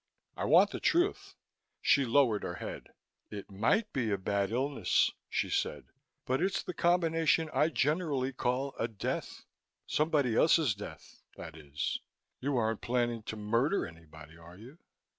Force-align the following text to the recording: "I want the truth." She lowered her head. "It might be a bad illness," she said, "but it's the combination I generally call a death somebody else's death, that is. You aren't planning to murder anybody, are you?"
"I 0.35 0.45
want 0.45 0.71
the 0.71 0.79
truth." 0.79 1.35
She 1.79 2.05
lowered 2.05 2.41
her 2.41 2.55
head. 2.55 2.87
"It 3.29 3.51
might 3.51 3.93
be 3.93 4.09
a 4.09 4.17
bad 4.17 4.49
illness," 4.49 5.11
she 5.29 5.47
said, 5.47 5.83
"but 6.25 6.41
it's 6.41 6.63
the 6.63 6.73
combination 6.73 7.51
I 7.53 7.69
generally 7.69 8.33
call 8.33 8.73
a 8.79 8.87
death 8.87 9.45
somebody 9.85 10.35
else's 10.35 10.73
death, 10.73 11.21
that 11.37 11.55
is. 11.55 11.99
You 12.39 12.57
aren't 12.57 12.81
planning 12.81 13.21
to 13.21 13.35
murder 13.35 13.85
anybody, 13.85 14.35
are 14.35 14.57
you?" 14.57 14.79